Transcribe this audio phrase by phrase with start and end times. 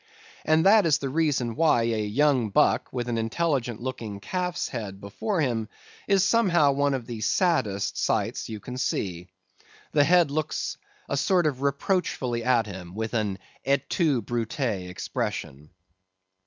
[0.45, 4.99] And that is the reason why a young buck with an intelligent looking calf's head
[4.99, 5.69] before him,
[6.07, 9.27] is somehow one of the saddest sights you can see.
[9.91, 10.77] The head looks
[11.07, 15.69] a sort of reproachfully at him, with an "Et tu Brute!" expression.